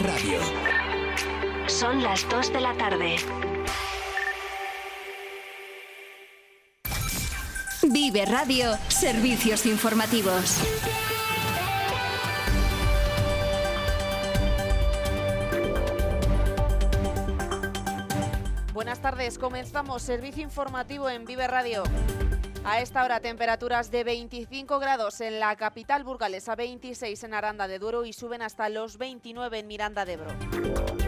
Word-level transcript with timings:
Radio. 0.00 0.40
Son 1.66 2.02
las 2.02 2.26
2 2.30 2.52
de 2.54 2.60
la 2.62 2.74
tarde. 2.74 3.16
Vive 7.82 8.24
Radio, 8.24 8.78
servicios 8.88 9.66
informativos. 9.66 10.56
Buenas 18.72 19.02
tardes, 19.02 19.38
comenzamos 19.38 20.00
servicio 20.00 20.42
informativo 20.42 21.10
en 21.10 21.26
Vive 21.26 21.46
Radio. 21.46 21.82
A 22.62 22.80
esta 22.82 23.04
hora 23.04 23.20
temperaturas 23.20 23.90
de 23.90 24.04
25 24.04 24.78
grados 24.78 25.22
en 25.22 25.40
la 25.40 25.56
capital 25.56 26.04
burgalesa, 26.04 26.54
26 26.56 27.24
en 27.24 27.34
Aranda 27.34 27.66
de 27.66 27.78
Duero 27.78 28.04
y 28.04 28.12
suben 28.12 28.42
hasta 28.42 28.68
los 28.68 28.98
29 28.98 29.60
en 29.60 29.66
Miranda 29.66 30.04
de 30.04 30.12
Ebro. 30.12 30.99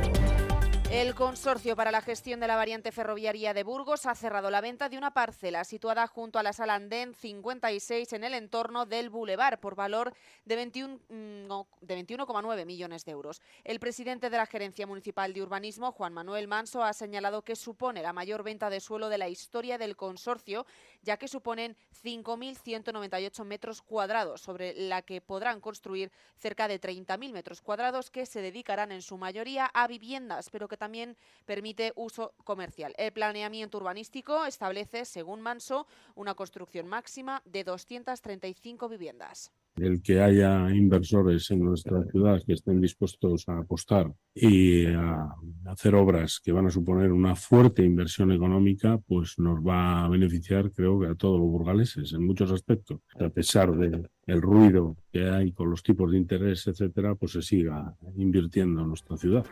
El 0.92 1.14
Consorcio 1.14 1.74
para 1.74 1.90
la 1.90 2.02
Gestión 2.02 2.38
de 2.38 2.46
la 2.46 2.54
Variante 2.54 2.92
Ferroviaria 2.92 3.54
de 3.54 3.62
Burgos 3.62 4.04
ha 4.04 4.14
cerrado 4.14 4.50
la 4.50 4.60
venta 4.60 4.90
de 4.90 4.98
una 4.98 5.14
parcela 5.14 5.64
situada 5.64 6.06
junto 6.06 6.38
a 6.38 6.42
la 6.42 6.52
sala 6.52 6.74
Andén 6.74 7.14
56 7.14 8.12
en 8.12 8.24
el 8.24 8.34
entorno 8.34 8.84
del 8.84 9.08
Boulevard 9.08 9.58
por 9.58 9.74
valor 9.74 10.12
de 10.44 10.62
21,9 10.62 12.66
millones 12.66 13.06
de 13.06 13.12
euros. 13.12 13.40
El 13.64 13.80
presidente 13.80 14.28
de 14.28 14.36
la 14.36 14.44
Gerencia 14.44 14.86
Municipal 14.86 15.32
de 15.32 15.40
Urbanismo, 15.40 15.92
Juan 15.92 16.12
Manuel 16.12 16.46
Manso, 16.46 16.84
ha 16.84 16.92
señalado 16.92 17.40
que 17.40 17.56
supone 17.56 18.02
la 18.02 18.12
mayor 18.12 18.42
venta 18.42 18.68
de 18.68 18.80
suelo 18.80 19.08
de 19.08 19.16
la 19.16 19.30
historia 19.30 19.78
del 19.78 19.96
consorcio, 19.96 20.66
ya 21.00 21.16
que 21.16 21.26
suponen 21.26 21.74
5.198 22.04 23.44
metros 23.44 23.80
cuadrados, 23.80 24.42
sobre 24.42 24.74
la 24.74 25.00
que 25.00 25.22
podrán 25.22 25.62
construir 25.62 26.12
cerca 26.36 26.68
de 26.68 26.78
30.000 26.78 27.32
metros 27.32 27.62
cuadrados 27.62 28.10
que 28.10 28.26
se 28.26 28.42
dedicarán 28.42 28.92
en 28.92 29.00
su 29.00 29.16
mayoría 29.16 29.70
a 29.72 29.86
viviendas, 29.86 30.50
pero 30.50 30.68
que 30.68 30.81
también 30.82 31.16
permite 31.44 31.92
uso 31.94 32.34
comercial. 32.42 32.92
El 32.98 33.12
planeamiento 33.12 33.78
urbanístico 33.78 34.44
establece, 34.46 35.04
según 35.04 35.40
Manso, 35.40 35.86
una 36.16 36.34
construcción 36.34 36.88
máxima 36.88 37.40
de 37.44 37.62
235 37.62 38.88
viviendas 38.88 39.52
el 39.76 40.02
que 40.02 40.20
haya 40.20 40.70
inversores 40.70 41.50
en 41.50 41.64
nuestra 41.64 42.04
ciudad 42.04 42.42
que 42.44 42.52
estén 42.52 42.80
dispuestos 42.80 43.48
a 43.48 43.58
apostar 43.58 44.12
y 44.34 44.86
a 44.86 45.28
hacer 45.66 45.94
obras 45.94 46.40
que 46.42 46.52
van 46.52 46.66
a 46.66 46.70
suponer 46.70 47.10
una 47.10 47.34
fuerte 47.34 47.82
inversión 47.84 48.32
económica, 48.32 48.98
pues 48.98 49.38
nos 49.38 49.60
va 49.60 50.04
a 50.04 50.08
beneficiar, 50.08 50.70
creo 50.72 51.00
que 51.00 51.06
a 51.06 51.14
todos 51.14 51.40
los 51.40 51.48
burgaleses 51.48 52.12
en 52.12 52.26
muchos 52.26 52.50
aspectos. 52.52 53.00
A 53.18 53.28
pesar 53.30 53.74
del 53.74 54.42
ruido 54.42 54.96
que 55.10 55.28
hay 55.28 55.52
con 55.52 55.70
los 55.70 55.82
tipos 55.82 56.10
de 56.10 56.18
interés, 56.18 56.66
etcétera, 56.66 57.14
pues 57.14 57.32
se 57.32 57.42
siga 57.42 57.94
invirtiendo 58.16 58.82
en 58.82 58.88
nuestra 58.88 59.16
ciudad. 59.16 59.46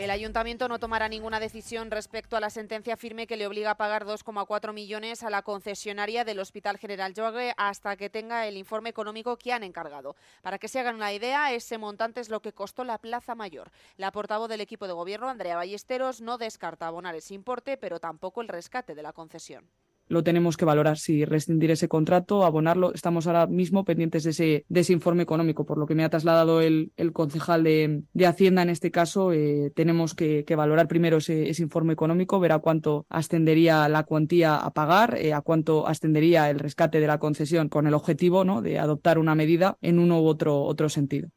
El 0.00 0.10
ayuntamiento 0.10 0.66
no 0.66 0.78
tomará 0.78 1.10
ninguna 1.10 1.40
decisión 1.40 1.90
respecto 1.90 2.34
a 2.34 2.40
la 2.40 2.48
sentencia 2.48 2.96
firme 2.96 3.26
que 3.26 3.36
le 3.36 3.46
obliga 3.46 3.72
a 3.72 3.76
pagar 3.76 4.06
2,4 4.06 4.72
millones 4.72 5.22
a 5.22 5.28
la 5.28 5.42
concesionaria 5.42 6.24
del 6.24 6.38
Hospital 6.38 6.78
General 6.78 7.12
Joague 7.14 7.52
hasta 7.58 7.96
que 7.96 8.08
tenga 8.08 8.46
el 8.46 8.56
informe 8.56 8.88
económico 8.88 9.36
que 9.36 9.52
han 9.52 9.62
encargado. 9.62 10.16
Para 10.40 10.58
que 10.58 10.68
se 10.68 10.80
hagan 10.80 10.94
una 10.94 11.12
idea, 11.12 11.52
ese 11.52 11.76
montante 11.76 12.22
es 12.22 12.30
lo 12.30 12.40
que 12.40 12.54
costó 12.54 12.82
la 12.82 12.96
Plaza 12.96 13.34
Mayor. 13.34 13.72
La 13.98 14.10
portavoz 14.10 14.48
del 14.48 14.62
equipo 14.62 14.86
de 14.86 14.94
gobierno, 14.94 15.28
Andrea 15.28 15.56
Ballesteros, 15.56 16.22
no 16.22 16.38
descarta 16.38 16.86
abonar 16.86 17.14
ese 17.14 17.34
importe, 17.34 17.76
pero 17.76 18.00
tampoco 18.00 18.40
el 18.40 18.48
rescate 18.48 18.94
de 18.94 19.02
la 19.02 19.12
concesión 19.12 19.68
lo 20.10 20.24
tenemos 20.24 20.56
que 20.56 20.64
valorar, 20.64 20.98
si 20.98 21.24
rescindir 21.24 21.70
ese 21.70 21.88
contrato, 21.88 22.44
abonarlo. 22.44 22.92
Estamos 22.92 23.28
ahora 23.28 23.46
mismo 23.46 23.84
pendientes 23.84 24.24
de 24.24 24.64
ese, 24.68 24.92
informe 24.92 25.22
económico, 25.22 25.64
por 25.64 25.78
lo 25.78 25.86
que 25.86 25.94
me 25.94 26.04
ha 26.04 26.10
trasladado 26.10 26.60
el, 26.60 26.92
el 26.96 27.12
concejal 27.12 27.62
de, 27.62 28.02
de, 28.12 28.26
Hacienda 28.26 28.62
en 28.62 28.70
este 28.70 28.90
caso. 28.90 29.32
Eh, 29.32 29.72
tenemos 29.74 30.14
que, 30.14 30.44
que, 30.44 30.56
valorar 30.56 30.88
primero 30.88 31.18
ese, 31.18 31.48
ese, 31.48 31.62
informe 31.62 31.92
económico, 31.92 32.40
ver 32.40 32.52
a 32.52 32.58
cuánto 32.58 33.06
ascendería 33.08 33.88
la 33.88 34.02
cuantía 34.02 34.56
a 34.56 34.72
pagar, 34.72 35.16
eh, 35.16 35.32
a 35.32 35.42
cuánto 35.42 35.86
ascendería 35.86 36.50
el 36.50 36.58
rescate 36.58 36.98
de 36.98 37.06
la 37.06 37.18
concesión 37.18 37.68
con 37.68 37.86
el 37.86 37.94
objetivo 37.94 38.44
¿no? 38.44 38.62
de 38.62 38.80
adoptar 38.80 39.18
una 39.18 39.36
medida 39.36 39.78
en 39.80 40.00
uno 40.00 40.20
u 40.20 40.26
otro, 40.26 40.62
otro 40.62 40.88
sentido. 40.88 41.30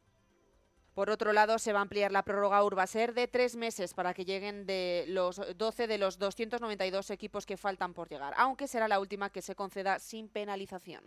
Por 0.93 1.09
otro 1.09 1.33
lado, 1.33 1.57
se 1.57 1.73
va 1.73 1.79
a 1.79 1.81
ampliar 1.81 2.11
la 2.11 2.23
prórroga 2.23 2.63
Urbaser 2.63 3.13
de 3.13 3.27
tres 3.27 3.55
meses 3.55 3.95
para 3.95 4.13
que 4.13 4.25
lleguen 4.25 4.67
de 4.67 5.05
los 5.07 5.41
12 5.57 5.87
de 5.87 5.97
los 5.97 6.19
292 6.19 7.09
equipos 7.09 7.45
que 7.47 7.57
faltan 7.57 7.93
por 7.93 8.09
llegar, 8.09 8.33
aunque 8.37 8.67
será 8.67 8.87
la 8.87 8.99
última 8.99 9.31
que 9.31 9.41
se 9.41 9.55
conceda 9.55 9.97
sin 9.97 10.27
penalización. 10.27 11.03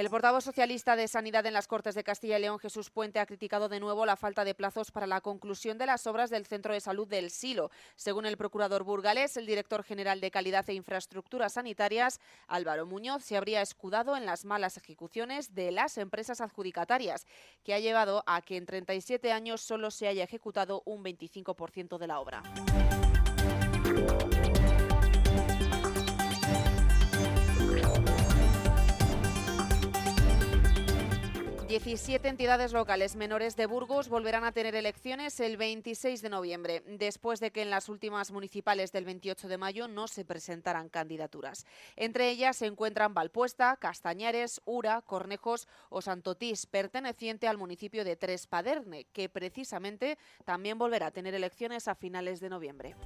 El 0.00 0.08
portavoz 0.08 0.44
socialista 0.44 0.96
de 0.96 1.08
Sanidad 1.08 1.44
en 1.44 1.52
las 1.52 1.66
Cortes 1.66 1.94
de 1.94 2.02
Castilla 2.02 2.38
y 2.38 2.40
León, 2.40 2.58
Jesús 2.58 2.88
Puente, 2.88 3.18
ha 3.18 3.26
criticado 3.26 3.68
de 3.68 3.80
nuevo 3.80 4.06
la 4.06 4.16
falta 4.16 4.46
de 4.46 4.54
plazos 4.54 4.90
para 4.90 5.06
la 5.06 5.20
conclusión 5.20 5.76
de 5.76 5.84
las 5.84 6.06
obras 6.06 6.30
del 6.30 6.46
Centro 6.46 6.72
de 6.72 6.80
Salud 6.80 7.06
del 7.06 7.30
Silo. 7.30 7.70
Según 7.96 8.24
el 8.24 8.38
procurador 8.38 8.82
burgalés, 8.82 9.36
el 9.36 9.44
director 9.44 9.82
general 9.84 10.22
de 10.22 10.30
Calidad 10.30 10.64
e 10.70 10.72
Infraestructuras 10.72 11.52
Sanitarias, 11.52 12.18
Álvaro 12.48 12.86
Muñoz, 12.86 13.22
se 13.22 13.36
habría 13.36 13.60
escudado 13.60 14.16
en 14.16 14.24
las 14.24 14.46
malas 14.46 14.78
ejecuciones 14.78 15.54
de 15.54 15.70
las 15.70 15.98
empresas 15.98 16.40
adjudicatarias, 16.40 17.26
que 17.62 17.74
ha 17.74 17.78
llevado 17.78 18.24
a 18.26 18.40
que 18.40 18.56
en 18.56 18.64
37 18.64 19.32
años 19.32 19.60
solo 19.60 19.90
se 19.90 20.08
haya 20.08 20.24
ejecutado 20.24 20.82
un 20.86 21.04
25% 21.04 21.98
de 21.98 22.06
la 22.06 22.20
obra. 22.20 22.42
17 31.70 32.26
entidades 32.26 32.72
locales 32.72 33.14
menores 33.14 33.54
de 33.54 33.66
Burgos 33.66 34.08
volverán 34.08 34.42
a 34.42 34.50
tener 34.50 34.74
elecciones 34.74 35.38
el 35.38 35.56
26 35.56 36.20
de 36.20 36.28
noviembre, 36.28 36.82
después 36.84 37.38
de 37.38 37.52
que 37.52 37.62
en 37.62 37.70
las 37.70 37.88
últimas 37.88 38.32
municipales 38.32 38.90
del 38.90 39.04
28 39.04 39.46
de 39.46 39.56
mayo 39.56 39.86
no 39.86 40.08
se 40.08 40.24
presentaran 40.24 40.88
candidaturas. 40.88 41.66
Entre 41.94 42.28
ellas 42.28 42.56
se 42.56 42.66
encuentran 42.66 43.14
Valpuesta, 43.14 43.76
Castañares, 43.76 44.60
Ura, 44.64 45.00
Cornejos 45.02 45.68
o 45.90 46.02
Santotís, 46.02 46.66
perteneciente 46.66 47.46
al 47.46 47.56
municipio 47.56 48.04
de 48.04 48.16
Trespaderne, 48.16 49.04
que 49.12 49.28
precisamente 49.28 50.18
también 50.44 50.76
volverá 50.76 51.06
a 51.06 51.12
tener 51.12 51.34
elecciones 51.34 51.86
a 51.86 51.94
finales 51.94 52.40
de 52.40 52.48
noviembre. 52.48 52.96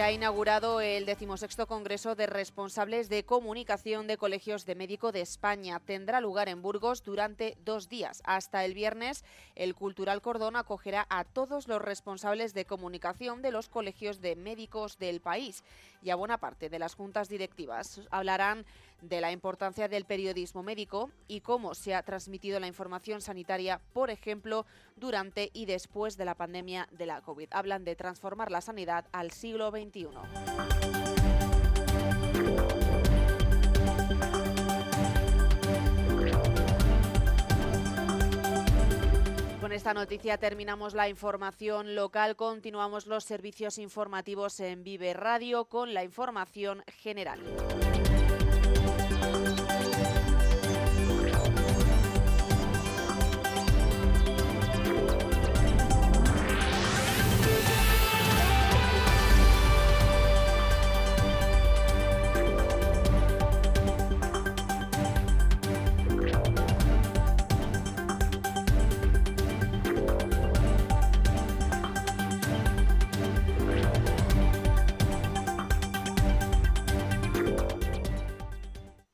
Se 0.00 0.04
ha 0.04 0.12
inaugurado 0.12 0.80
el 0.80 1.04
decimosexto 1.04 1.66
Congreso 1.66 2.14
de 2.14 2.26
Responsables 2.26 3.10
de 3.10 3.26
Comunicación 3.26 4.06
de 4.06 4.16
Colegios 4.16 4.64
de 4.64 4.74
Médico 4.74 5.12
de 5.12 5.20
España. 5.20 5.78
Tendrá 5.78 6.22
lugar 6.22 6.48
en 6.48 6.62
Burgos 6.62 7.02
durante 7.02 7.58
dos 7.66 7.90
días. 7.90 8.22
Hasta 8.24 8.64
el 8.64 8.72
viernes, 8.72 9.26
el 9.56 9.74
Cultural 9.74 10.22
Cordón 10.22 10.56
acogerá 10.56 11.06
a 11.10 11.24
todos 11.24 11.68
los 11.68 11.82
responsables 11.82 12.54
de 12.54 12.64
comunicación 12.64 13.42
de 13.42 13.50
los 13.50 13.68
colegios 13.68 14.22
de 14.22 14.36
médicos 14.36 14.98
del 14.98 15.20
país 15.20 15.64
y 16.02 16.08
a 16.08 16.16
buena 16.16 16.38
parte 16.38 16.70
de 16.70 16.78
las 16.78 16.94
juntas 16.94 17.28
directivas. 17.28 18.00
Hablarán 18.10 18.64
de 19.02 19.20
la 19.20 19.32
importancia 19.32 19.88
del 19.88 20.04
periodismo 20.04 20.62
médico 20.62 21.10
y 21.28 21.40
cómo 21.40 21.74
se 21.74 21.94
ha 21.94 22.02
transmitido 22.02 22.60
la 22.60 22.66
información 22.66 23.20
sanitaria, 23.20 23.80
por 23.92 24.10
ejemplo, 24.10 24.66
durante 24.96 25.50
y 25.52 25.66
después 25.66 26.16
de 26.16 26.24
la 26.24 26.34
pandemia 26.34 26.88
de 26.90 27.06
la 27.06 27.20
COVID. 27.20 27.48
Hablan 27.50 27.84
de 27.84 27.96
transformar 27.96 28.50
la 28.50 28.60
sanidad 28.60 29.06
al 29.12 29.30
siglo 29.30 29.70
XXI. 29.70 30.08
Con 39.60 39.76
esta 39.76 39.94
noticia 39.94 40.36
terminamos 40.36 40.94
la 40.94 41.08
información 41.08 41.94
local. 41.94 42.34
Continuamos 42.34 43.06
los 43.06 43.22
servicios 43.22 43.78
informativos 43.78 44.58
en 44.58 44.82
Vive 44.82 45.12
Radio 45.12 45.66
con 45.66 45.94
la 45.94 46.02
información 46.02 46.82
general. 46.88 47.38